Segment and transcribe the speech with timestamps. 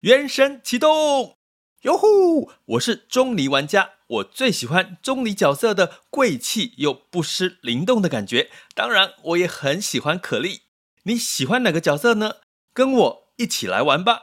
[0.00, 1.36] 原神启动，
[1.82, 2.50] 哟呼！
[2.64, 8.48] 我是钟离玩家，我最喜欢钟离角色的贵气又不失灵动的感觉。
[8.74, 10.62] 当然，我也很喜欢可莉。
[11.02, 12.36] 你喜欢哪个角色呢？
[12.72, 14.22] 跟我一起来玩吧！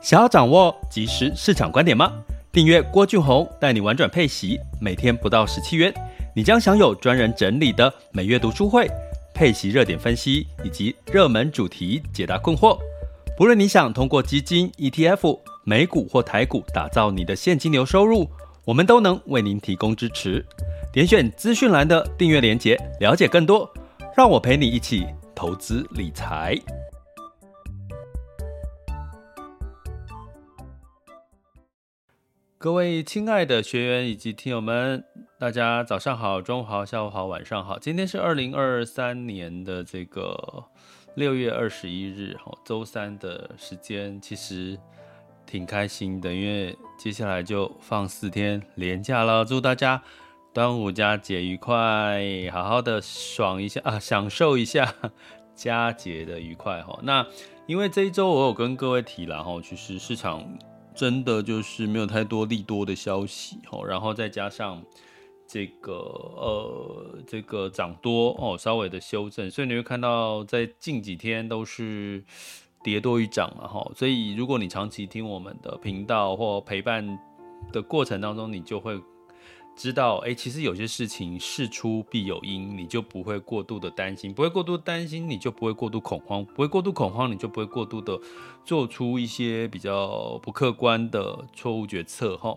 [0.00, 2.22] 想要掌握即时市场观点吗？
[2.52, 5.92] 订阅郭俊宏带你玩转配息，每天不到十七元，
[6.36, 8.88] 你将享有专人整理的每月读书会。
[9.34, 12.78] 配息热点分析以及热门主题解答困惑，
[13.36, 18.28] 不论你想通过基金、ETF、美股或台股打造你的现金流收入，
[18.64, 20.44] 我们都能为您提供支持。
[20.92, 23.72] 点选资讯栏的订阅链接，了解更多。
[24.14, 26.54] 让我陪你一起投资理财。
[32.58, 35.02] 各位亲爱的学员以及听友们，
[35.42, 37.76] 大家早上好、中午好、下午好、晚上好。
[37.76, 40.62] 今天是二零二三年的这个
[41.16, 44.78] 六月二十一日，哈，周三的时间，其实
[45.44, 49.44] 挺开心的，因为接下来就放四天连假了。
[49.44, 50.00] 祝大家
[50.54, 54.94] 端午佳节愉快，好好的爽一下啊，享受一下
[55.56, 56.96] 佳节的愉快哈。
[57.02, 57.26] 那
[57.66, 60.56] 因为这一周我有跟各位提了哈，其实市场。
[60.94, 64.84] 真的就是没有太多利多的消息哈，然后再加上
[65.52, 72.24] 这个呃这个涨多哦，稍微的修正，所以你会看到在近几天都是
[72.82, 73.86] 跌多于涨了哈。
[73.94, 77.18] 所以如果你长期听我们的频道或陪伴
[77.70, 78.98] 的过程当中，你就会。
[79.74, 88.20] 知道哎，其实有些事情事出必有因，你就不会过度的担心，不会过度担心，你就不会过度恐慌，不会过度恐慌，你就不会过度的
[88.66, 92.54] 做出一些比较不客观的错误决策哈。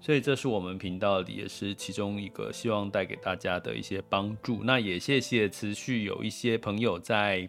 [0.00, 4.62] 所以这是我们频道里也是其中一个希望带给大家的一些帮助。
[4.64, 7.48] 那也谢谢持续有一些朋友在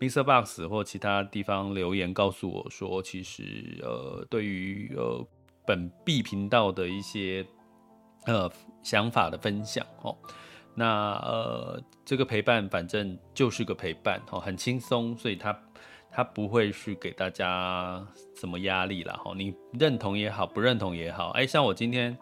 [0.00, 0.22] Mr.
[0.22, 5.26] Box 或其他地方留言告诉我说，其实呃对于呃
[5.66, 7.46] 本币频道的一些。
[8.24, 8.48] 呃，
[8.84, 10.16] 想法的分享哦，
[10.76, 15.52] 那呃，这个陪伴反正就是个陪伴哦，很轻松，所以它
[16.12, 19.14] 它不会去给大家什么压力啦。
[19.24, 19.32] 哈。
[19.36, 22.16] 你认同也好，不认同也好，哎，像我今天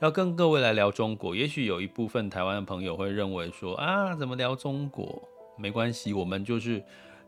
[0.00, 5.22] 要跟各位来聊中国，也许有一部分台湾的朋友会认为说啊，怎么聊中国？
[5.56, 6.82] 没关系，我们就是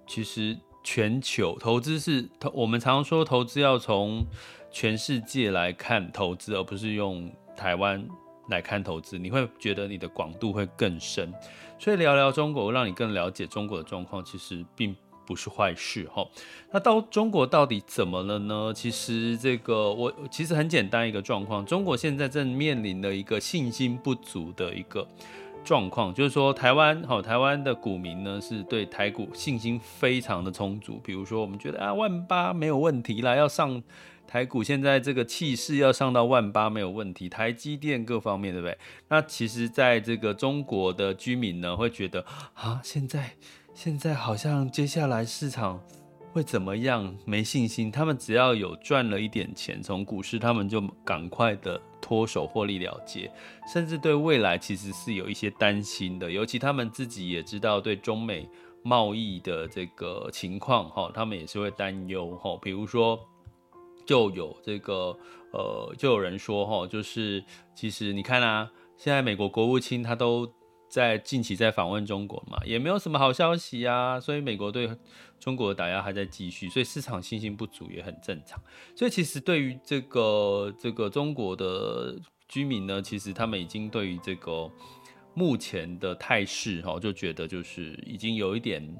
[0.06, 4.26] 其实全球投资是投，我们常说投资要从
[4.70, 7.30] 全世界来看投资，而不是用。
[7.58, 8.06] 台湾
[8.50, 11.34] 来看投资，你会觉得你的广度会更深，
[11.76, 14.94] 所以聊聊中国，让你更了解中国的状况，其实并
[15.28, 16.26] 不是坏事哈。
[16.72, 18.72] 那到中国到底怎么了呢？
[18.74, 25.06] 其实这个我其实很简单一个状况，中国现在正面临的一个信心不足的一个
[25.62, 33.82] 状况，就是说台湾哈，台湾的股民呢是对台股信心非常的充足，比如说我们觉得啊万八没有问题啦，要上。
[34.30, 38.76] 台股现在这个气势要上到万八没有问题，台积电各方面对不对？
[39.08, 42.22] 那其实，在这个中国的居民呢，会觉得
[42.52, 43.30] 啊，现在
[43.80, 45.80] 现在好像接下来市场
[46.32, 47.16] 会怎么样？
[47.24, 47.92] 没信心。
[47.92, 53.30] 他们只要有赚了一点钱从股市，他们就赶快的脱手获利了结，
[53.72, 56.28] 甚至对未来其实是有一些担心的。
[56.28, 58.48] 尤其他们自己也知道对中美
[58.82, 63.16] 贸易的这个情况哈，他们也是会担忧哈，比如说。
[64.04, 65.14] 就有这个
[65.52, 70.50] 呃，就有人说哈，就是其实你看啊，现在美国国务卿他都
[70.88, 74.90] 在近期在访问中国嘛，也没有什么好消息啊，所以美国对
[75.38, 78.60] 中国的打压还在继续，所以市场信心不足也很正常。
[78.96, 82.16] 所以其实对于这个这个中国的
[82.48, 84.70] 居民呢，其实他们已经对于这个
[85.34, 88.96] 目前的态势哈，就觉得就是已经有一点。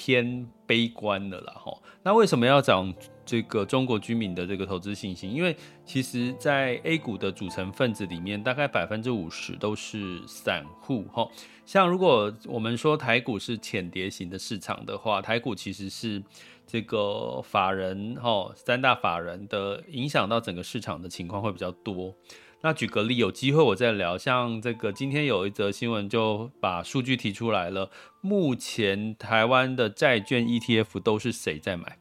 [0.00, 1.76] 偏悲观的啦，哈。
[2.04, 2.94] 那为什么要讲
[3.28, 5.30] 这个中国居民的这个投资信心？
[5.30, 11.28] 因为其实，在 A 股的组成分子里面，大概百分之五十都是散户，哈。
[11.66, 16.22] 像如果我们说台股是浅碟型的市场的话，台股其实是
[16.66, 22.14] 这个法人，哈，三大法人的影响到整个市场的情况会比较多。
[22.60, 24.18] 那举个例，有机会我再聊。
[24.18, 27.88] 像这个今天有一则新闻就把数据提出来了。
[28.20, 31.98] 目前台湾的债券 ETF 都是谁在买？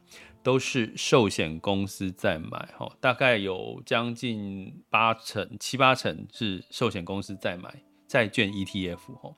[0.47, 9.35] 都是寿险公司在买，哈，大概有将近八成、七八成是寿险公司在买债券 ETF，哈。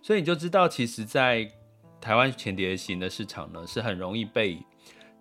[0.00, 1.50] 所以你就知道，其实，在
[2.00, 4.56] 台湾浅碟型的市场呢，是很容易被。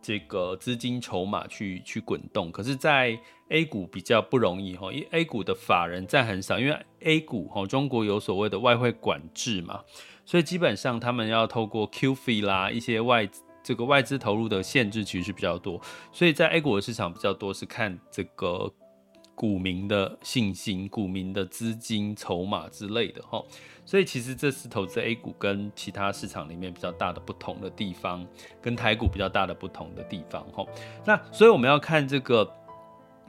[0.03, 3.15] 这个资金筹码去去滚动，可是，在
[3.49, 9.83] A 股比较不容易哈，因为 A 股的法人占很少，因为 A 股哈，中国有所谓的外汇管制嘛，
[10.25, 13.29] 所以基本上他们要透过 QF 啦，一些外
[13.63, 15.81] 这个外资投入的限制其实是比较多，
[16.11, 18.71] 所以在 A 股的市场比较多是看这个
[19.35, 23.43] 股民的信心、股民的资金筹码之类的哈。
[23.85, 28.25] 所以其实这是投资 A 股跟其他市场里面比较大的不同的地方，
[28.61, 30.65] 跟台股比较大的不同的地方哈。
[31.05, 32.49] 那所以我们要看这个。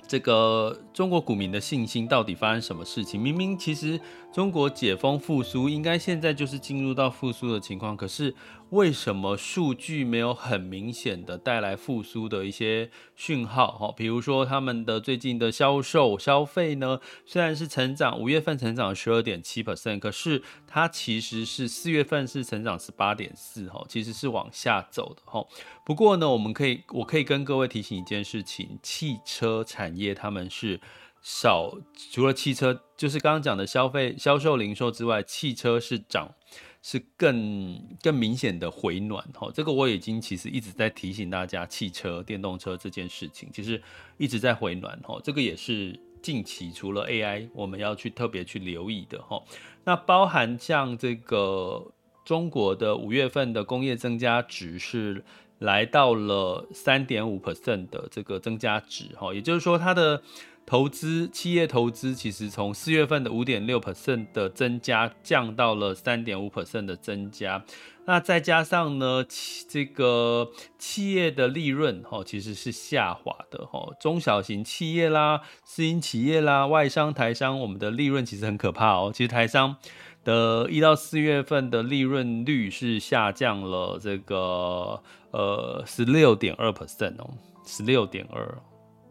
[0.08, 3.23] 这个中国股民的信心到底发生什么事情？
[3.23, 3.99] 明明其实
[4.32, 8.35] 中国解封复苏，应该现在就是进入到复苏的情况，可是。
[8.73, 13.71] 为什么数据没有很明显的带来复苏的一些讯号？
[13.73, 25.47] 哈，比如说他们的最近的销售消费呢，虽然是成长，五月份成长十二点七 percent，可是它其实是四月份是成长十八点四，哈，其实是往下走的，哈。
[25.85, 30.81] 不过呢，我们可以，我可以跟各位提醒一件事情：汽车产业他们是
[31.21, 31.77] 少，
[32.11, 36.35] 除了汽车，就是刚刚讲的消费、销售、零售之外，汽车是涨。
[36.82, 43.81] 是更更明显的回暖哈，这个我已经其实一直在提醒大家，汽车、电动车这件事情其实
[44.19, 49.40] 一直在回暖哈，这个也是近期除了 AI 我们要去特别去留意的哈。
[49.84, 51.93] 那包含像这个
[52.25, 55.25] 中国的五月份的工业增加值是
[55.61, 60.20] 来到了三点五 percent 的这个增加值哈，也就是说它的。
[60.64, 67.62] 投资企业投资其实从四月份的五点六 percent 的增加降到了三点五 percent 的增加，
[68.06, 69.25] 那再加上呢，
[69.69, 79.11] 这个企业的利润哈其实是下滑的哈，中小型企业啦、私营企业啦、外商、台商，我们的利润其实很可怕哦。
[79.12, 79.76] 其实台商
[80.25, 87.29] 的一到四月份的利润率是下降了这个呃十六点二 percent 哦，
[87.67, 88.59] 十六点二，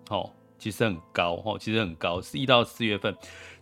[0.09, 0.33] 好。
[0.61, 3.11] 其实很高哈，其实很高，是一到四月份，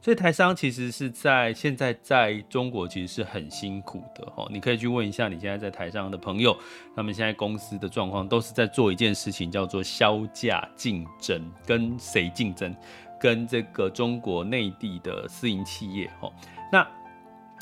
[0.02, 4.46] 所以台商其实是在现在在中国其实是很辛苦的哈。
[4.52, 6.54] 你可以去问一下你现在在台上的朋友，
[6.94, 12.76] 他们现在公司的状况都是在做一件事情，叫做削价竞争，跟谁竞争？
[13.18, 16.30] 跟这个中国内地的私营企业哈。
[16.70, 16.86] 那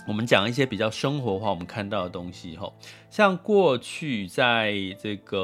[0.07, 2.73] 我们讲一些比较生活化，我们看到的东西哈，
[3.11, 5.37] 像过去在这个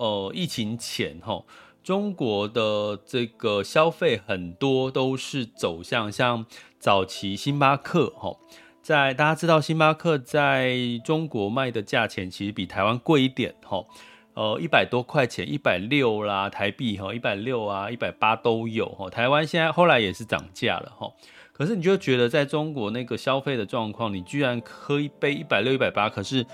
[0.00, 1.40] 呃疫情前哈。
[1.82, 6.44] 中国的这个消费很多都是走向像
[6.78, 8.36] 早期星巴克哈，
[8.82, 13.84] 在大家知道星巴克在中国卖的价钱其实比台湾贵一点哈，
[14.34, 21.10] 呃一百多块钱，一百六啦台币哈，一百六啊一百八都有哈，台湾现在后来也是涨价了哈，
[21.52, 26.46] 可是你就觉得在中国那个消费的状况，你居然喝一杯一百六一百八，可是。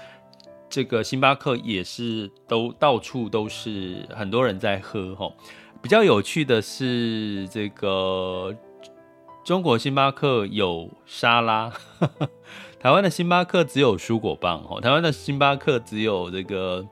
[0.76, 5.32] 这个星巴克也是都到处都是很多人在喝哈，
[5.81, 8.55] 比较有趣的是这个
[9.43, 11.73] 中国星巴克有沙拉，
[12.78, 16.87] 台湾的星巴克只有蔬果棒哈，台湾的星巴克只有这个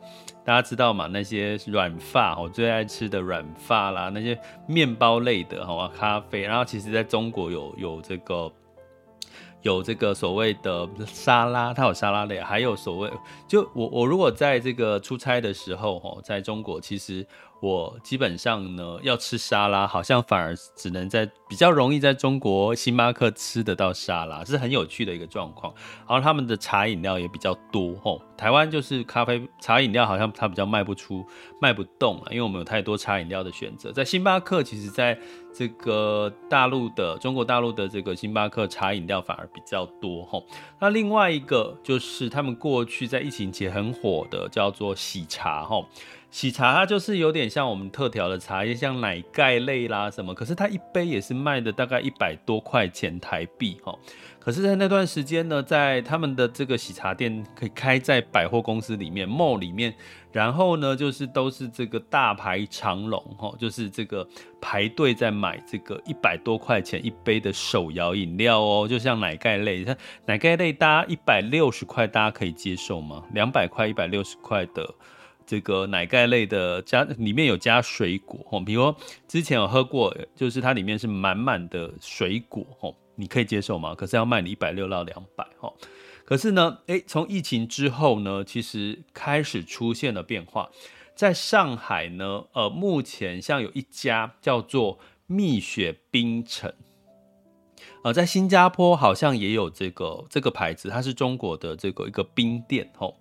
[0.47, 8.51] 大家知道嘛，那些软发我最爱吃的软发啦，那些面包类的哈咖啡，然后其实在中国有有这个。
[9.65, 13.11] 有这个所谓的沙拉，它有沙拉类，还有所谓，
[13.49, 17.27] 就我我如果在这个出差的时候，哦，在中国，其实
[17.61, 25.73] 我基本上呢要吃沙拉，好像反而只能在比较容易在中国星巴克吃得到沙拉，是很有趣的一个状况。
[26.07, 31.25] 然后他们的茶饮料也比较多，吼，台湾就是咖啡茶饮料好像它比较卖不出、
[31.61, 33.91] 卖不动了，因为我们有太多茶饮料的选择。
[33.93, 35.19] 在星巴克，其实在
[35.55, 40.45] 这个大陆的中国大陆的这个星巴克茶饮料反而比较多吼，
[40.79, 45.87] 那另外一个就是他们过去在疫情前很火的叫做喜茶吼，
[46.35, 53.97] 喜茶它就是有点像我们特调的茶叶，像奶盖类啦什么，可是它一杯也是卖的大概一百多块钱台币哈。
[54.41, 59.95] 可是，在那段时间呢，在他们的这个喜茶店可以开在百货公司里面，mall 里面，
[60.33, 64.27] 然后呢，就是都是这个大排长龙，哈，就是这个
[64.61, 73.23] 排队在买这个一百多块钱一杯的手摇饮料哦，就像奶盖类，它奶盖类，大家一百六十块，大家可以接受吗？
[73.33, 74.93] 两百块、一百六十块的
[75.47, 78.95] 这个奶盖类的加里面有加水果，哈，比如
[79.29, 82.95] 之前有喝过，就是它里面是满满的水果，哈。
[83.17, 83.95] 你可以接受吗？
[83.95, 85.73] 可是要卖你一百六到两百哈。
[86.25, 90.69] 可是呢，诶，从疫情之后呢，其实开始出现了变化。
[91.15, 94.99] 在上海呢，呃，目前像有一家叫做
[95.29, 96.75] 蜜雪冰城，
[98.03, 103.17] 呃，在新加坡好像也有这个这个牌子，它是中国的这个一个冰店吼，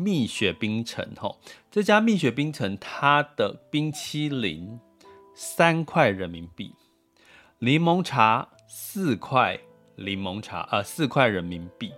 [0.00, 1.38] 蜜雪冰城吼，
[1.70, 4.80] 这家蜜雪冰城它的冰淇淋
[5.34, 6.74] 三块人民币，
[7.58, 8.48] 柠檬茶。
[8.72, 9.58] 四块
[9.96, 11.92] 柠檬茶，呃，四块人民币，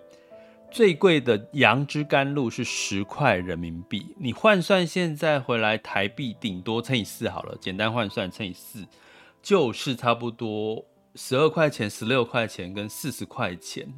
[0.71, 8.87] 最贵的杨枝甘露是十块人民币，你换算现在回来台币顶多乘以四好了，简单换算乘以四，
[9.43, 10.83] 就是差不多
[11.15, 13.93] 十二块钱、十六块钱跟四十块钱。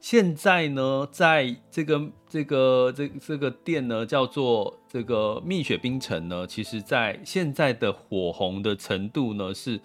[0.00, 9.80] 现在呢，在这个这个这这个店呢，叫做这个蜜雪冰城呢，其实在现在的火红的程度呢，是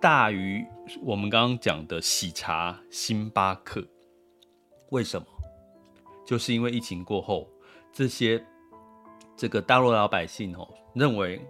[0.00, 0.64] 大于
[1.02, 3.86] 我们刚刚讲的喜茶、星巴克。
[4.90, 5.26] 为什么？
[6.26, 7.48] 就是因为疫情过后，
[7.92, 8.44] 这些
[9.36, 11.40] 这个大陆老百姓哦，认为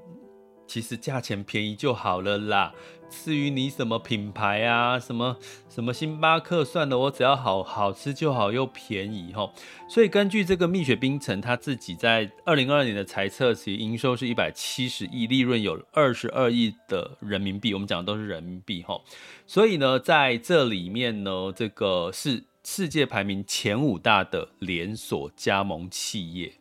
[0.67, 2.75] 其实价钱便宜就好了啦。
[3.12, 5.37] 至于你什么品牌啊，什么
[5.69, 9.52] 什么星巴克，算了，我只要好好吃就好，又便宜哈。
[9.88, 17.75] 所以根据这个蜜雪冰城，他自己在二零二二年的财测，其营收是一百七十亿，利润有二十二亿的人民币。
[17.75, 19.00] 我们讲的都是人民币哈。
[19.47, 22.45] 所以呢，在这里面呢，这个是。
[22.64, 26.52] 世界排名前五大的连锁加盟企业，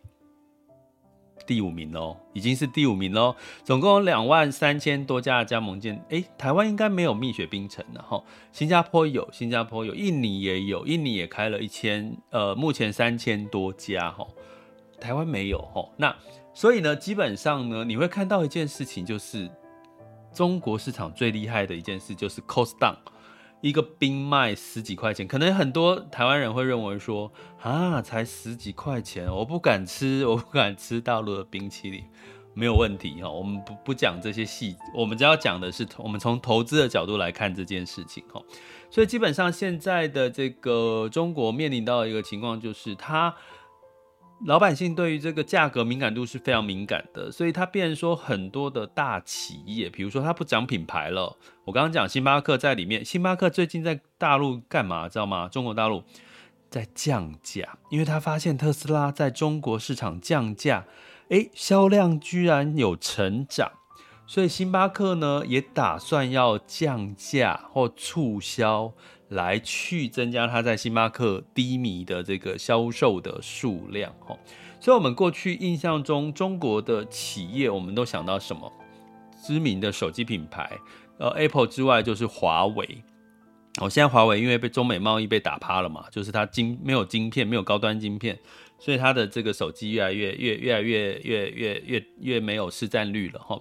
[1.51, 3.35] 第五名哦，已经是第五名喽。
[3.65, 6.01] 总共有两万三千多家的加盟店。
[6.07, 8.23] 诶，台湾应该没有蜜雪冰城的哈。
[8.53, 14.25] 新加坡有，新加坡有，印尼也有，印尼也开了一千，呃，目前三千多家哈。
[14.97, 15.85] 台湾没有哈。
[15.97, 16.15] 那
[16.53, 19.51] 所以呢，基本上呢，你会看到一件事情，就是
[20.33, 22.95] 中国市场最厉害的一件事，就是 cost down。
[23.61, 32.03] 一个冰卖十几块钱，可能很多台湾人会认为说啊，才十几块钱，我不敢吃，我不敢吃大陆的冰淇淋，
[32.53, 33.29] 没有问题哈。
[33.29, 38.41] 我们不不讲这些细，我们只要讲的是，我们从投资的角度来看这件事情哈。
[38.89, 43.33] 所以基本上现在的这个中国面临到一个情况就是它。
[44.43, 51.37] 老百姓对于这个价格敏感度是非常敏感的，所以他变说很多的大企业，比如说他不讲品牌了。
[51.63, 55.07] 我刚刚讲星巴克在里面，星巴克最近在大陆干嘛？
[55.07, 55.47] 知道吗？
[55.47, 56.03] 中国大陆
[56.71, 60.85] 在降价，因为他发现特斯拉在中国市场降价，
[61.29, 63.71] 诶，销量居然有成长，
[64.25, 68.91] 所以星巴克呢也打算要降价或促销。
[69.31, 74.13] 来去增加它在星巴克低迷的这个销售的数量，
[74.79, 78.71] 所以，我们过去印象中，中国的企业，我们都想到什么？
[79.41, 80.77] 知名的手机品牌，
[81.17, 83.03] 呃，Apple 之外就是华为。
[83.79, 88.37] 哦，现在华为因为被中美贸易被打趴了嘛，就是它晶没有晶片，没有高端晶片，
[88.77, 93.57] 所以它的这个手机越来越越越来越越越越越没有市占率了哈。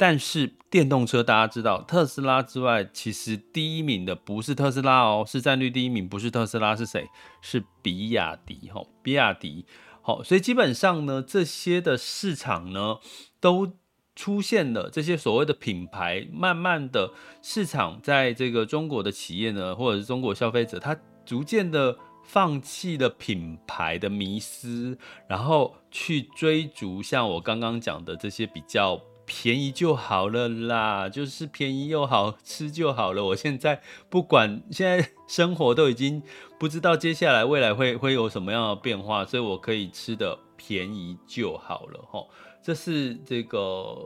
[0.00, 7.06] 但是电动车大家知道，特斯拉之外，其实第一名的不是特斯拉哦，市占率第一名不是特斯拉是谁？
[7.42, 9.66] 是比亚迪哈，比亚迪。
[10.00, 12.96] 好，所以基本上呢，这些的市场呢
[13.38, 13.74] 都。
[14.16, 29.00] 出现了这些所谓的品牌，慢慢的市场在这个中国的企业呢，或者是中国消费者，他逐渐的放弃了品牌的迷思，然后去追逐像我刚刚讲的这些比较
[29.32, 33.24] 便宜就好了啦，就是便宜又好吃就好了。
[33.26, 36.20] 我现在不管现在生活都已经
[36.58, 42.26] 不知道接下来未来会会有什么样的变化，所以我可以吃的便宜就好了齁。
[42.60, 43.96] 这是这个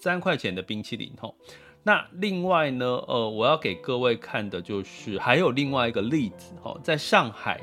[0.00, 1.36] 三块钱的冰淇淋吼，
[1.84, 7.60] 那另外呢，呃，我要给各位看的就是还有另外一个例子吼，在上海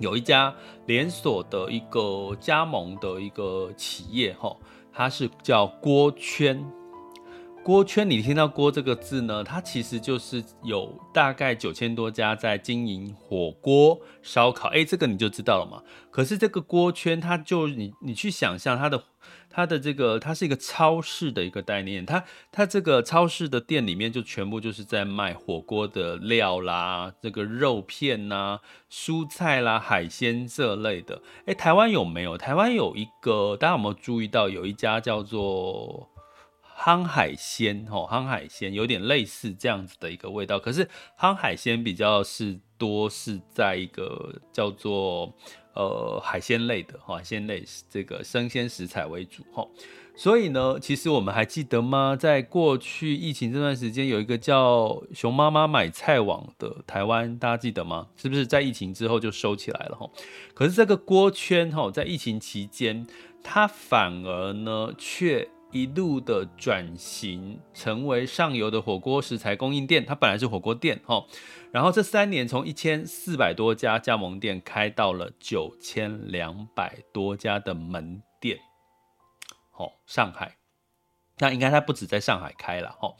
[0.00, 0.52] 有一家
[0.86, 4.60] 连锁的一个加盟的一个企业吼，
[4.94, 6.64] 它是叫锅圈。
[7.64, 15.82] 锅圈，你听到“锅”这个字呢，它其实就是有大概九千多家在经营火锅、烧烤，哎，这个你就知道了嘛。
[16.10, 19.04] 可是这个锅圈，它就你你去想象它的
[19.54, 28.58] 它的这个，它是一个超市的一个概念，它它这个超市的店里面就全部就是在卖火锅的料啦，这个肉片呐、
[28.90, 31.22] 蔬菜啦、海鲜这类的。
[31.46, 32.36] 哎，台湾有没有？
[32.36, 36.10] 台湾有一个，大家有没有注意到有一家叫做？
[36.76, 45.32] 夯海鲜，吼，夯海鲜有点类似这样子的一个味道，可是夯海鲜比较是多是在一个叫做
[45.74, 49.66] 呃海鲜类的，海鲜类这个生鲜食材为主，哈。
[50.16, 52.14] 所以呢，其实我们还记得吗？
[52.14, 58.06] 在过去疫情这段时间，有一个叫熊妈妈买菜网的台湾，大家记得吗？
[58.16, 60.08] 是不是在疫情之后就收起来了，哈？
[60.54, 63.04] 可是这个锅圈，哈，在疫情期间，
[63.42, 65.48] 它反而呢却。
[65.74, 71.26] 一路的转型成为上游的火锅食材供应店，它本来是火锅店哈，
[71.72, 78.60] 然后这三年从一千四百多家加盟店开到了九千两百多家的门店，
[79.72, 80.54] 好，上海，
[81.38, 83.16] 那应该它不止在上海开了哈，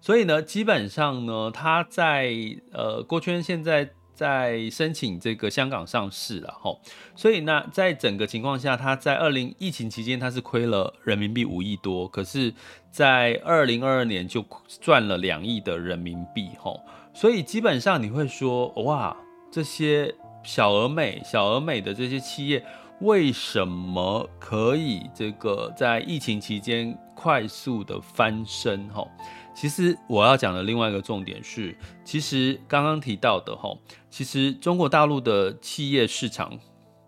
[0.00, 2.32] 所以呢，基本上呢，它在
[2.70, 6.80] 呃锅圈现在在申请这个香港上市了吼，
[7.14, 12.54] 所以那在整个情况下，它在二零疫情期间它是亏了人民币五亿多，可是，
[12.90, 14.42] 在二零二二年就
[14.80, 16.80] 赚了两亿的人民币吼，
[17.12, 19.14] 所以基本上你会说哇，
[19.52, 22.64] 这些小而美、小而美的这些企业。
[23.00, 28.88] 为什么可以这个在疫情期间快速的翻身？
[28.88, 29.06] 哈，
[29.54, 33.76] 其实我要讲的另外一个重点是，其实刚刚提到的哈，
[34.08, 36.58] 其实中国大陆的企业市场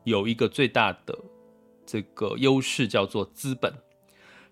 [0.05, 1.19] 有一个最大的
[1.87, 3.73] 这个优势叫做资本，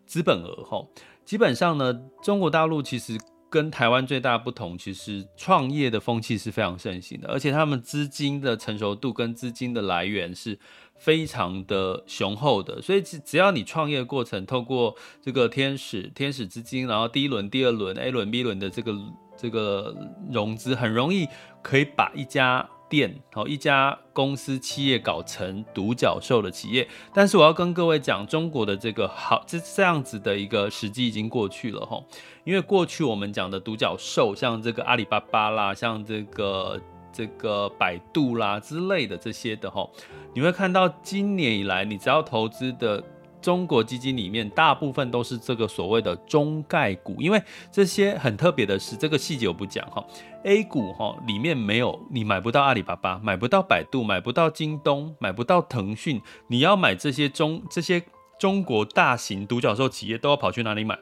[0.06, 0.86] 资本额哈，
[1.24, 3.18] 基本上呢，中国大陆其实。
[3.56, 10.58] 跟台湾最大不同，其实创业的风气是非常盛行的，而且他们资金的成熟度跟资金的来源是
[10.98, 18.92] 非常的雄厚的，所以只只要你创业过程透过这个天使天使资金，然后第一轮、第二轮、A 轮、B 轮的这个
[19.38, 19.96] 这个
[20.30, 21.26] 融资，很容易
[21.62, 22.68] 可以把一家。
[22.88, 32.02] 店好，一家公司企业搞成独角兽的企业，但是我要跟各位讲，中国的这个好这这样子的一个时机已经过去了哈，
[32.44, 36.80] 因为过去我们讲的独角兽，像这个阿里巴巴啦，像这个
[37.12, 39.88] 这个百度啦之类的这些的哈，
[40.34, 43.02] 你会看到今年以来，你只要投资的。
[43.46, 50.04] 中国基金里面大部分都是这个所谓的中概股，因为这些很特别的是，这个细节我不讲哈。
[50.42, 56.20] A 股哈里面没有，你买不到阿里巴巴，买不到百度，买不到京东，买不到腾讯。
[56.48, 58.02] 你要买这些中这些
[58.36, 60.98] 中国大型独角兽企业，都要跑去哪里买？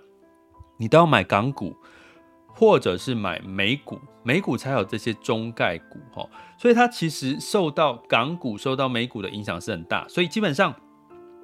[0.77, 1.75] 你都要买港股，
[2.49, 6.29] 或者是买美股，美股才有这些中概股哈。
[6.59, 10.75] 所以它其实受到港股、受到美股的影响是很大，所以基本上。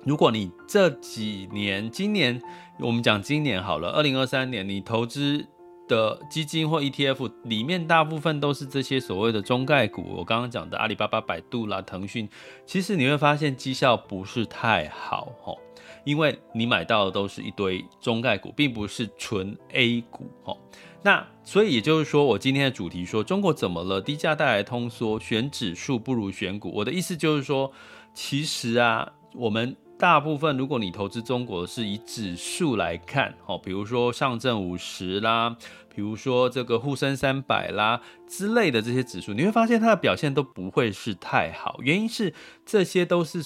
[0.04, 2.40] 如果你这几年，今年
[2.78, 5.46] 我们讲今年好了，二零二三年你投资
[5.86, 10.02] 的基金或 ETF 里面，大部分都是这些所谓的中概股。
[10.16, 12.26] 我刚刚讲的阿里巴巴、百度啦、腾讯，
[12.64, 15.58] 其实你会发现绩效不是太好哦，
[16.04, 20.56] 因为你买到的都是一堆中概股，并不是纯 A 股哦。
[21.02, 24.00] 那所以也就是说，我今天的主题说中国怎么了？
[24.00, 26.70] 低价带来通缩，选指数不如选股。
[26.74, 27.70] 我的意思就是说，
[28.14, 29.76] 其实啊，我们。
[30.00, 35.54] 大部分，如果你投资中国是以指数来看，哦，比如说上证五十啦，
[35.94, 41.78] 比如说这个沪深三百啦之类的这些指数，你会发现它的表现都不会是太好。
[41.82, 42.32] 原因是
[42.64, 43.44] 这些都是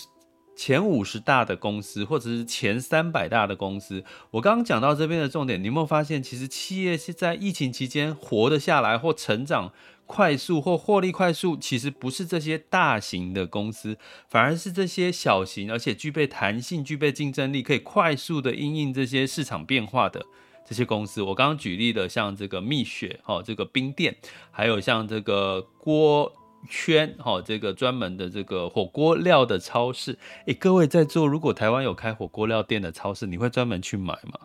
[0.57, 4.05] 前五十大的公司，或者是前三百大的公司。
[4.31, 9.73] 我刚刚讲到这边的重点，你有没有发现，其实企业是在疫情期间活得下来或成长？
[10.07, 13.97] 快速或获利快速，其实不是这些大型的公司，
[14.29, 20.27] 反而是这些小型而且具备弹性、具备竞争力，可以快速的因应这些市场变化的
[20.69, 21.23] 这些公司。
[21.23, 24.15] 我刚刚举例的，像这个蜜雪，哦，这个冰店，
[24.51, 26.31] 还有像这个锅
[26.69, 30.19] 圈，哈，这个专门的这个火锅料的超市。
[30.47, 34.39] 诶，各位在座，如果台湾有开火锅料店的超市，你会专门去买吗？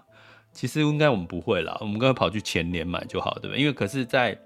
[0.52, 3.60] 其实应该我们不会啦，我们应该跑去全联买就好，对不对？
[3.60, 4.40] 因为可是，在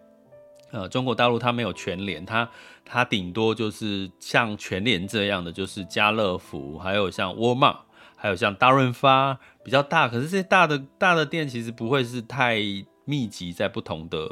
[0.71, 2.49] 呃，中国大陆它没有全联，它
[2.83, 7.79] 它顶多就是像全联这样的，就是家乐福，还有像沃尔玛，
[8.15, 12.59] 还有像大润发比较大，可是这些大的大的店其实不会是太
[13.05, 14.29] 密集在不同的。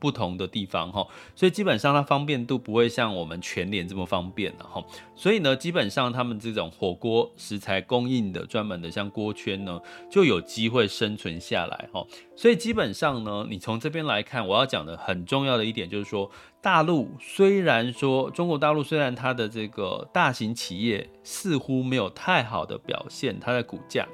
[0.00, 4.82] 不同的地方哈，所以基本上它方便度不会像我们全联这么方便了哈。
[5.14, 9.78] 所以呢，基本上他们这种火锅食材供应的专门的像锅圈呢，
[10.10, 12.04] 就有机会生存下来哈。
[12.34, 16.30] 所以基本上呢，你从这边来看，我要讲的很重要的一点就是说，
[16.62, 24.08] 大陆虽然说中国大陆虽然它的这个大型企业似乎没有太好的表现，它的股价。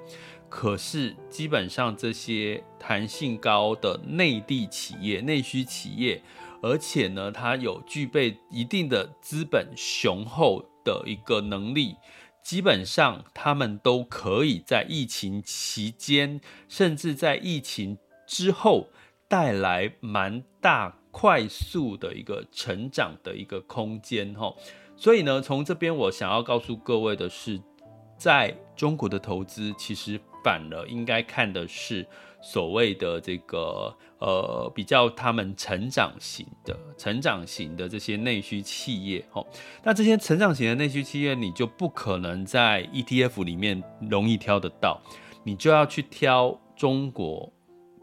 [0.48, 6.22] 可是，基本上这些弹性高的内地企业、内需企业，
[6.62, 11.96] 而且呢，它有具备一定的资本雄厚的一个能力，
[12.42, 18.88] 基本上他们都可以在疫情期间，甚至在疫情之后
[19.28, 24.54] 带来蛮大、快速的一个成长的一个空间，哈。
[24.96, 27.61] 所以呢，从这边我想要告诉各位的是，
[28.16, 30.18] 在中国的投资其实。
[30.46, 32.06] 反而应该看的是
[32.40, 39.44] 所谓的这个呃比较他们成长型的成长型的这些内需企业哈，
[39.82, 45.02] 那这些成长型的内需企业你就不可能在 ETF 里面容易挑得到，
[45.42, 47.52] 你就要去挑中国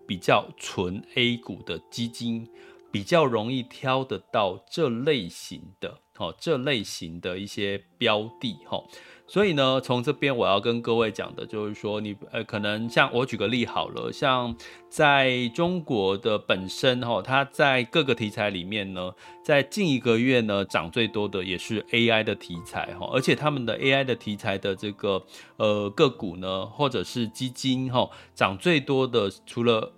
[0.05, 2.45] 比较纯 A 股的基金，
[2.91, 8.83] 比较容易挑得到这类型的哦这类型的一些标的哈。
[9.25, 14.55] 所以呢，从这边我要跟各位讲的就是说，你呃，可能像我举个例好了，像
[14.89, 19.11] 在中国的本身哈，它在各个题材里面呢，
[19.43, 25.23] 在近一个月呢涨最多的也是 AI 的题材哈，而且他们的 AI 的题材的这个
[25.55, 29.93] 呃个股呢，或者是基金哈，涨最多的除了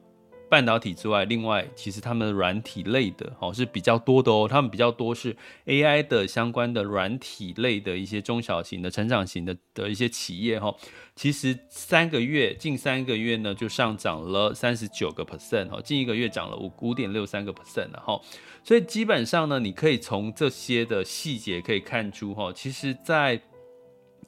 [0.55, 10.73] 半导体之外，另外其实他们软体类的哦是比较多的哦，他们比较多是 AI 的相关的软体类的一些中小型的成长型的的一些企业哈，
[11.13, 18.17] 其实三个月近三个月呢就上涨了三十九个 percent 哦，近一个月涨了五五点六三个 percent 了哈，
[18.63, 23.41] 所以基本上呢，你可以从这些的细节可以看出哈，其实在。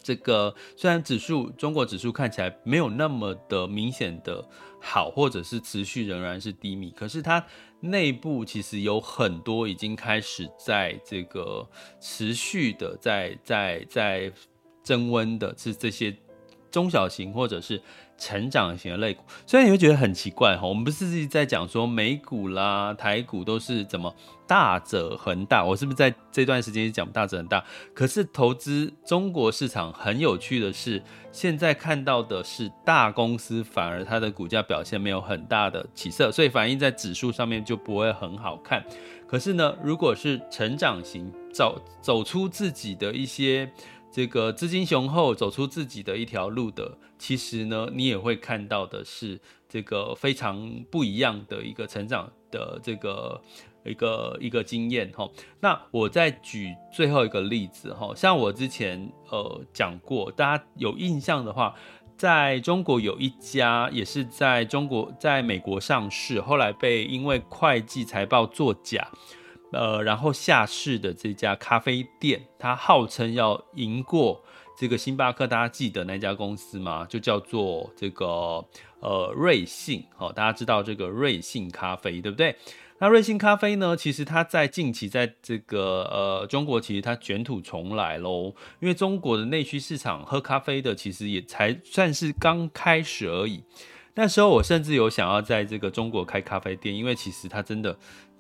[0.07, 4.47] 这个虽然指数中国指数看起来没有那么的明显的
[4.79, 7.45] 好，或者是持续仍然是低迷，可是它
[7.81, 14.31] 内部其实有很多已经开始在这个持续的在在在
[14.81, 16.15] 增温的是这些
[16.77, 17.81] 中小型或者是。
[18.19, 20.67] 成长型的类股，所以你会觉得很奇怪哈。
[20.67, 24.11] 我们不是自己在讲说美股啦、台股都是怎么
[24.47, 27.63] 大者恒大，我是不是在这段时间讲大者恒大？
[27.93, 30.99] 可是投资中国市场很有趣的是，
[31.31, 38.83] 现在看到的是大公司反而它的股价表现没有很大的起色，所以反映在指数上面就不会很好看。
[39.27, 43.71] 可是呢，如果是成长型走走出自己的一些。
[44.17, 53.39] 这个资金雄厚，走出自己的一条路的，其实呢，你也会看到的是这个非常不一样的一个成长的这个
[53.85, 55.29] 一个一个经验哈。
[55.59, 61.75] 那我再举最后一个例子哈，像我之前呃讲过，大家有印象的话，
[62.17, 69.07] 在中国有一家也是在中国在美国上市，后来被因为会计财报作假。
[69.73, 74.41] 呃，然后下市的这家咖啡店，它号称要赢过
[74.77, 77.05] 这个星巴克，大家记得那家公司吗？
[77.09, 78.63] 就叫做这个
[79.01, 82.55] 呃瑞幸，好，大家知道这个瑞幸咖啡，对不对？
[82.99, 93.61] 那瑞幸咖啡呢，其实它在近期在这个呃中国，其实它卷土重来喽，因为中国的内需市场喝咖啡的其实也才算是刚开始而已。
[94.15, 97.97] 那时候我甚至有想要在这个中国开咖啡店，因为其实它真的。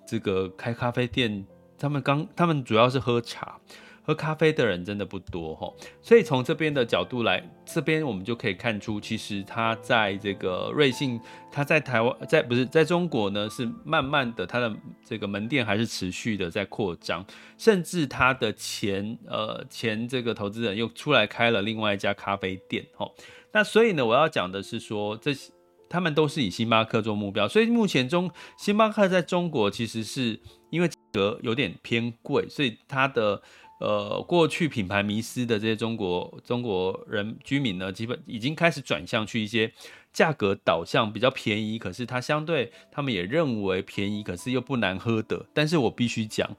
[0.07, 1.45] 这个开咖啡店，
[1.77, 3.59] 他们刚，他们主要是喝茶，
[4.03, 11.19] 喝咖啡的人真的不多哈，所以从这边的角度来，这边我们就可以看出，其实他在这个瑞幸，
[11.51, 17.25] 他在台湾，在不是在中国呢，是慢慢的，他的这个门店还是持续的在扩张，
[17.57, 23.11] 甚至他的前呃前这个投资人又出来开了另外一家咖啡店哈，
[23.51, 25.51] 那所以呢，我要讲的是说这些。
[25.89, 33.41] 他们都是以星巴克做目标，所以目前中星巴克在中国其实是因为价格有点偏贵，所以它的
[33.79, 39.71] 呃过去品牌迷失的这些中国中国人居民呢，基本已经开始转向去一些
[40.11, 45.45] 价格导向比较便宜，可是它相对他们也认为便宜，可是又不难喝的。
[45.53, 46.49] 但是我必须讲，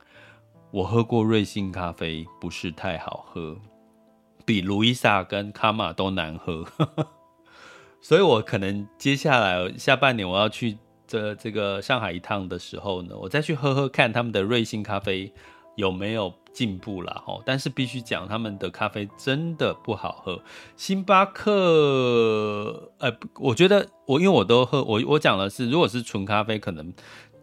[0.70, 3.56] 我喝过瑞幸咖啡，不是太好喝，
[4.46, 6.64] 比路易莎跟卡玛都难喝。
[8.08, 15.30] 所以，我可能接下来下半年我要去这这个上海一趟的时候呢，我再去喝喝看他们的瑞幸咖啡
[15.76, 17.22] 有没有进步啦。
[17.26, 17.38] 哈。
[17.44, 20.40] 但是必须讲，他们的咖啡真的不好喝。
[20.74, 26.90] 星巴克，呃，我觉得我因为我都喝，我我讲的是，如果是纯咖啡，可能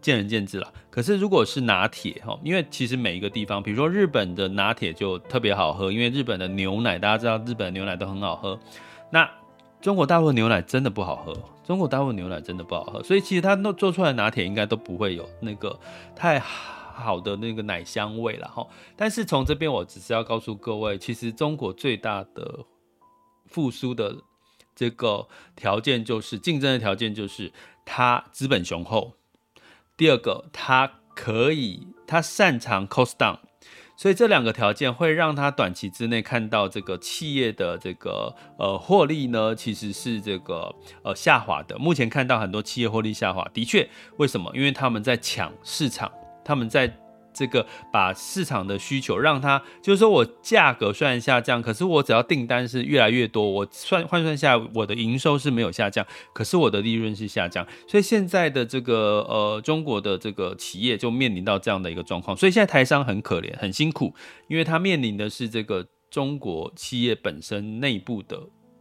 [0.01, 0.73] 见仁见智啦。
[0.89, 8.59] 可是如果是拿铁，哈，因为其实每一个地方，比如说日本的拿铁就特别好喝，因为日本的牛奶，大家知道日本牛奶都很好喝。
[9.11, 9.29] 那
[9.85, 11.31] 中国大陆牛奶真的不好喝，
[11.63, 15.79] 中国大陆牛奶真的不好喝，所以其实它弄做出来的拿铁应该都不会有那个
[16.15, 18.67] 太好的那个奶香味了哈。
[18.97, 22.65] 但是从这边我只是要告诉各位，其实中国最大的
[23.45, 24.15] 复苏的
[24.75, 27.53] 这个条件就是竞争的条件就是
[27.85, 29.13] 它资本雄厚，
[29.95, 33.37] 第二个它可以它擅长 cost down。
[33.95, 41.77] 所以这两个条件会让他短期之内看到这个企业的这个呃获利呢，其实是这个呃下滑的。
[41.77, 44.51] 目前看到很多企业获利下滑，的确，为什么？
[44.53, 46.11] 因为他们在抢市场，
[46.43, 46.93] 他们在。
[47.35, 57.67] 这个把市场的需求让它，就是说我价格虽然下降，可是我只要订单是越来越多，我算换算下我的营收是没有下降，可是我的利润是下降。
[57.87, 64.15] 所以现在的这个呃中国的这个企业就面临到这样的一个状况，所以现在台商很可怜很辛苦，
[64.47, 68.39] 因为他面临的是这个中国企业本身内部的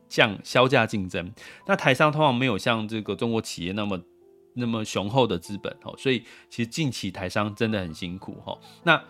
[0.08, 1.32] 降销价竞争。
[1.66, 4.00] 那台商通常没有像这个中国企业那么。
[4.54, 8.36] 那么雄厚的资本哦，所以其实近期台商真的很辛苦，
[8.84, 9.02] 那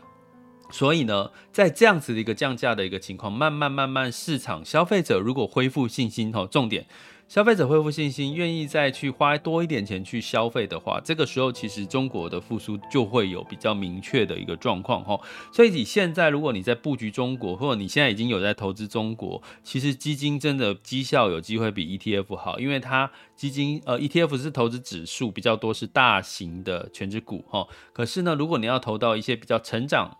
[0.70, 6.86] 所以呢，在这样子的一个降价的一个情况，慢慢慢慢，市场消费者如果恢复信心，吼，重点。
[7.34, 15.20] 消费者恢复信心，愿意再去花多一点钱去消费的话，这个时候其实中国的复苏就会有比较明确的一个状况哈。
[15.52, 27.66] 所以你现在如果你在布局中国，或者你现在已经有在投资中国，其实基金真的绩效有机会比 ETF 好，因为它基金呃 ETF 是投资指数比较多，是大型的全值股哈。
[27.92, 30.18] 可是呢，如果你要投到一些比较成长、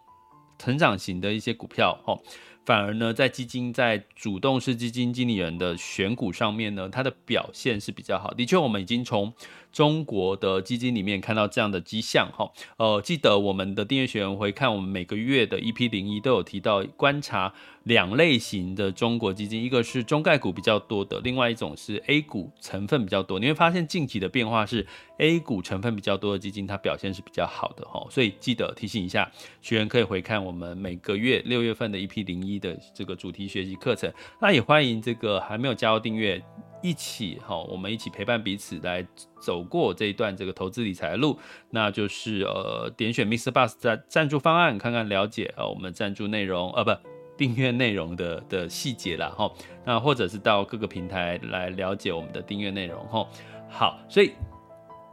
[0.59, 2.19] 成长型的一些股票哈。
[2.65, 8.33] 反而呢，在基金在主动式基金经理人的选股上面呢，它的表现是比较好。
[8.33, 9.33] 的确，我们已经从
[9.75, 12.51] 中国的基金里面看到这样的迹象哈。
[12.77, 23.41] 呃，记得我们的订阅学员回看我们每个月的 EP 零一都有提到观察两类型的中国基金，一个是中概股比较多的，另外一种是 A 股成分比较多。
[23.41, 24.87] 你会发现近期的变化是
[25.19, 28.07] A 股成分比较多的基金，它表现是比较好的哈。
[28.09, 29.29] 所以记得提醒一下
[29.61, 34.13] 学员可以回看我们每个月六月份的 EP 零一的这个主题学习课程。
[34.41, 36.41] 那也欢迎这个还没有加入订阅，
[36.85, 39.05] 一起哈，我们一起陪伴彼此来
[39.41, 41.39] 走过这一段这个投资理财的路。
[41.71, 43.51] 那就是呃，点选 Mr.
[43.51, 46.91] Bus 的赞助方案，看看了解呃我们赞助内容呃不。
[47.37, 49.51] 订阅内容的的细节啦，哈，
[49.85, 53.27] 那或者是到各个平台来了解我们的订阅内容，哈，
[53.69, 54.31] 好，所以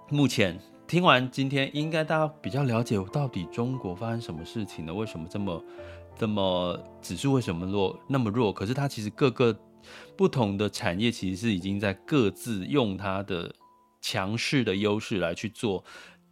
[0.08, 0.56] 目前
[0.88, 4.94] 听完今天，应该大家比较了解到底中国发生什么事情呢？
[4.94, 5.64] 为什么这么
[6.16, 8.54] 这么指数为什么弱那么弱？
[8.54, 9.52] 可是它其实各个
[10.18, 13.54] 不同的产业其实是已经在各自用它的
[14.02, 15.84] 强势的优势来去做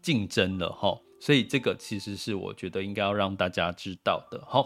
[0.02, 4.66] 竞争了，哈，所以这个其实是我觉得应该要让大家知道的，哈。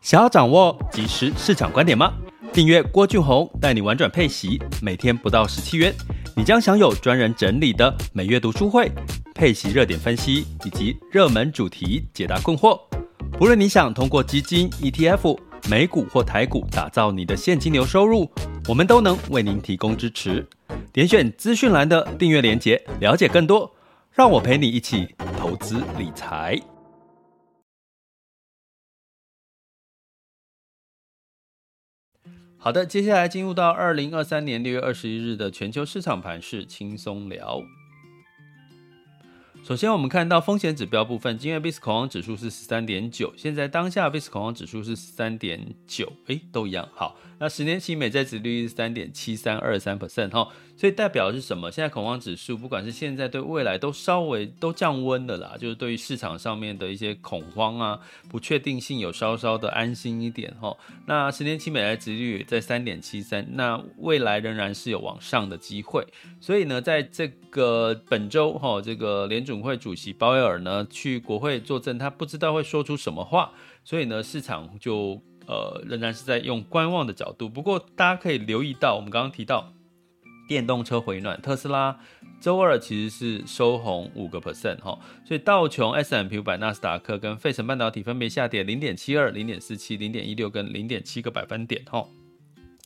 [0.00, 2.14] 想要掌握即时市场观点吗？
[2.52, 5.94] 订阅郭俊宏带你玩转配息，每天不到十七元，
[6.36, 8.90] 你将享有专人整理的每月读书会、
[9.34, 12.80] 配息热点分析以及热门主题解答困惑。
[13.32, 15.38] 不论你想通过基金、ETF、
[15.70, 18.30] 美股或台股打造你的现金流收入，
[18.66, 20.48] 我们都能为您提供支持。
[20.94, 23.70] 点选资讯栏的订阅连结，了解更多。
[24.10, 26.58] 让我陪你一起投资理财。
[32.56, 37.60] 好的，接下来进入到二零二三年六月二十一日的全球市场盘势轻松聊。
[39.68, 46.88] 首先，我们看到风险指标部分，今日 VIX 恐慌指数是十三点九，现在当下 VIX 恐慌指数是十三点九，诶，都一样。
[46.94, 50.48] 好，那十年期美债殖利率是三点七三二三 percent 哈。
[50.76, 51.72] 所以代表的是什么？
[51.72, 57.98] 现在恐慌指数，不管是现在对未来都稍微都降温的啦，就是对于市场上面的一些恐慌啊、
[58.28, 60.76] 不确定性有稍稍的安心一点哈。
[61.06, 66.06] 那十年期美债殖利率在三点七三，那未来仍然是有往上的机会。
[66.40, 73.50] 所以呢，在这个本周哈，这个联准会主席鲍威尔呢去国会作证，他不知道会说出什么话，
[73.82, 77.48] 所以呢，市场就呃仍然是在用观望的角度。
[77.48, 79.72] 不过大家可以留意到，我们刚刚提到。
[80.48, 82.00] 电动车回暖，特斯拉
[82.40, 92.02] 周二其实是收红五个 percent 哈，所以道琼、S M P 五百、纳斯达克跟费城半导体分别下跌零点七二、零点四七、零点一六跟零点七个百分点哈。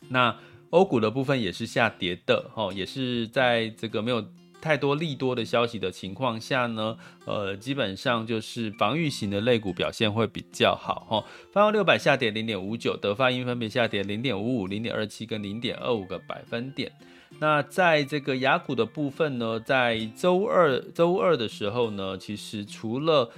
[0.09, 0.37] 那
[0.71, 4.27] 欧股的部分也是下跌的哈，也是在这个没有
[4.63, 6.97] 太多利多的消息的情况下呢，
[7.27, 11.25] 呃，基本上就是防御型的类股表现会比较好哈。
[11.53, 16.93] 泛欧六百下跌零点五九，德发英分别下跌零点五五、零点二七跟零点二五个百分点。
[17.41, 23.29] 那在这个雅股的部分呢，在周二周二的时候呢，其实除了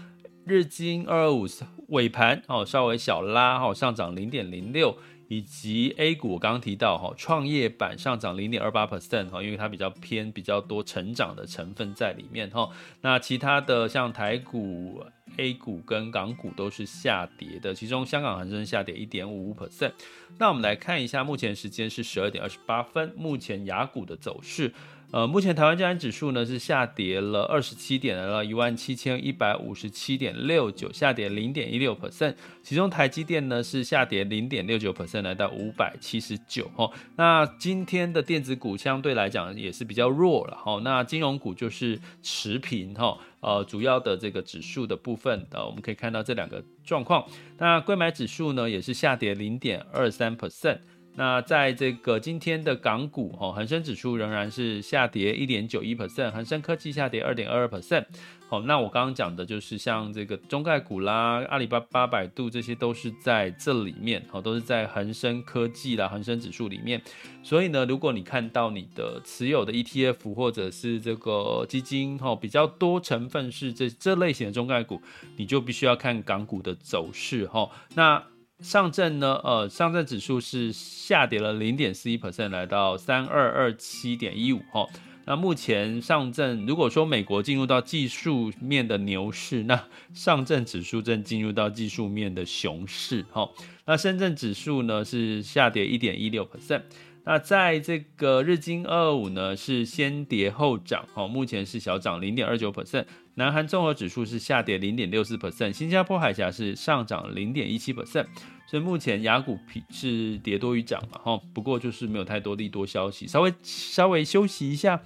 [0.44, 1.46] 日经二二五
[1.88, 4.94] 尾盘哦稍微小拉哦上涨零点零六。
[5.34, 12.70] 以及 A 股，我刚刚提到哈，创业板上涨零点二八 percent 哈，因为它比较偏比较多成长的成分在里面哈。
[13.00, 15.04] 那其他的像台股、
[15.36, 19.90] A 股跟港股都是下跌的，其中香港恒生下跌一点五 percent。
[20.38, 24.72] 那我们来看一下，目前时间是十二点二十八分，目前雅股的走势。
[25.14, 32.34] 呃，目前台湾加权指数呢是下跌了二十七点，来到一万七千一百五十七点六九，下跌零点一六 percent。
[32.64, 36.68] 其中台积电呢是下跌零点六九 percent，来到五百七十九。
[36.74, 40.56] 哈，那今天的电子股相对来讲也是比较弱了。
[40.56, 42.92] 哈，那金融股就是持平。
[42.94, 47.24] 哈，呃，主要的这个指数的部分，呃，我们可以看到这两个状况。
[47.58, 50.80] 那柜买指数呢也是下跌零点二三 percent。
[51.16, 58.04] 那在这个今天的港股，哈，恒生指数仍然是下跌一点九一 percent，恒生科技下跌二点二二 percent。
[58.48, 67.00] 好，那我刚刚讲的就是像这个中概股啦，阿里巴巴、百度这些都是在这里面，好，都是在恒生科技啦、恒生指数里面。
[67.42, 75.00] 所以呢，如果你看到你的持有的 ETF 或者是这个基金，哈，比较多成分是这这类型的中概股，
[75.36, 77.70] 你就必须要看港股的走势，哈。
[77.94, 78.22] 那
[78.60, 79.40] 上证呢？
[79.42, 84.86] 呃，上证指数是下跌了零点四一 percent，来到三二二七点一五哈。
[85.26, 93.50] 那目前上证，如果说美国进入到技术面的牛市，那上证指数正进入到技术面的熊市哈。
[93.86, 96.82] 那深圳指数呢是下跌一点一六 percent。
[97.24, 103.06] 那在这个日经二五呢是先跌后涨哈，目前是小涨零点二九 percent。
[103.36, 108.26] 南韩综合指数是下跌零点六四 percent，新加坡海峡是上涨零点一七 percent，
[108.66, 109.58] 所以目前雅股
[109.90, 115.02] 是跌多于涨嘛，哈，不过就是没有太多利多消息，稍微稍微休息一下，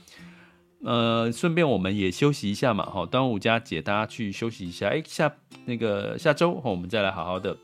[0.83, 7.57] 呃，顺便我们也休息一下嘛，哈，端午佳节大家去休息一下，哎，下那个下周我们再来好好的。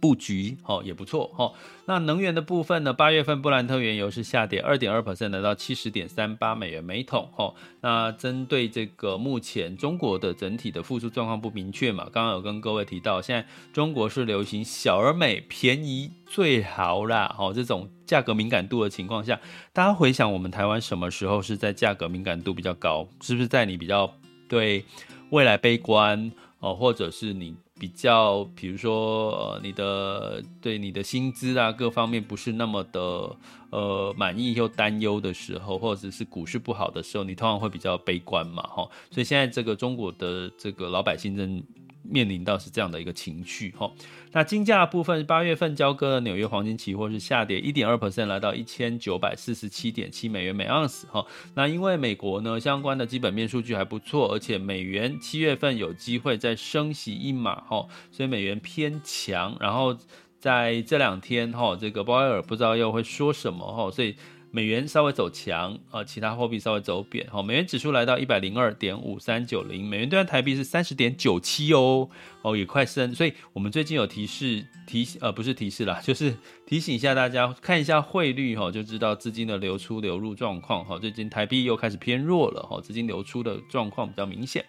[0.00, 1.52] 布局哦也不错哦。
[1.84, 2.92] 那能源的部分呢？
[2.92, 7.54] 八月份布兰特原油是下跌二点二 percent，来到七十点三八美元每桶哦。
[7.80, 12.08] 那针对这个目前中国的整体的复苏状况不明确嘛？
[12.12, 17.52] 刚刚有跟各位提到，现在中国是流行小而美、便宜最好啦哦。
[17.52, 19.40] 这种价格敏感度的情况下，
[19.72, 23.08] 大家回想我们台湾什么时候是在价格敏感度比较高？
[23.20, 24.12] 是不是在你比较
[24.48, 24.84] 对
[25.30, 27.56] 未来悲观哦，或者是你？
[27.80, 33.34] 比较，比如说，呃，你的对你的薪资啊，各方面不是那么的
[33.70, 38.86] 呃满意又担忧的时候，或者是股市不好的时候，你通常会比较悲观嘛，哈。
[39.10, 41.62] 所以现在这个中国的这个老百姓正
[42.02, 43.90] 面临到是这样的一个情绪，哈。
[44.32, 51.06] 那金价部分，八月份交割的纽约黄金期货是下跌一点二 percent，来到一千九百四十七点七美元每盎司。
[51.08, 59.56] 哈，那因为美国呢相关的基本面数据还不错，而且美元七月份有机会再升息一码，哈，所以美元偏强。
[59.60, 59.96] 然后
[60.38, 64.14] 在这两天，哈，这个鲍威尔不知道又会说什么，哈，所以。
[64.52, 72.08] 美元稍微走强，呃，其他货币稍微走贬，好，美元指数来到一百零二点五三九零，美元兑换台币是三十点九七哦，
[72.42, 76.34] 哦，也快升，所以我们最近有提示提呃不是提示啦， 就是
[76.66, 84.64] 提醒一下大家看一下汇率哈，就知道资金的流出流入状况哈，最近台币又开始偏弱了哈，资金流出的状况比较明显。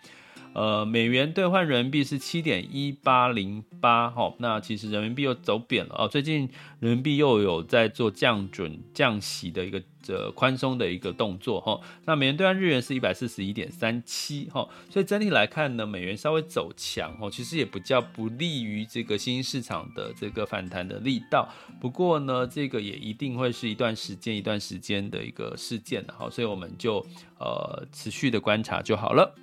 [0.54, 6.08] 呃，美元兑换人民币是七点一八零八，哈，那其实人民币又走贬了哦。
[6.08, 11.80] 最近人民币又有在做降准、降息的一个这宽松的一个动作，哈。
[12.06, 14.68] 那美元兑换日元是一百四十一点三七，哈。
[14.90, 21.48] 所以整体来看呢，美元稍微走强，哈，其实也不叫不利于这个新兴市场的这个反弹的力道。
[21.80, 26.30] 不过呢，这个也一定会是一段时间、一段时间的一个事件，哈。
[26.30, 26.98] 所以我们就
[27.40, 29.34] 呃持续的观察就好了。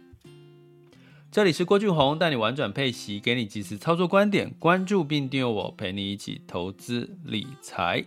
[1.30, 8.02] 这里是郭俊宏，带你玩转配息，给你及时操作观点，关注并订阅我，陪你一起投资理财。